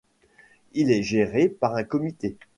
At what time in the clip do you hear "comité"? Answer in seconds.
1.83-2.35